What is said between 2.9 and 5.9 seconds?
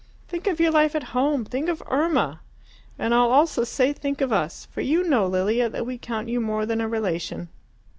And I'll also say think of us; for you know, Lilia, that